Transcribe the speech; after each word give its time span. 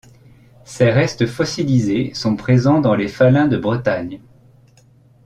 Ces 0.65 0.89
restes 0.89 1.27
fossilisés 1.27 2.15
sont 2.15 2.35
présents 2.35 2.81
dans 2.81 2.95
les 2.95 3.07
faluns 3.07 3.47
de 3.47 3.55
Bretagne. 3.57 4.19